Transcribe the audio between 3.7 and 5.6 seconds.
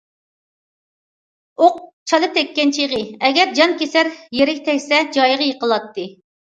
كېسەر يېرىگە تەگسە جايىغا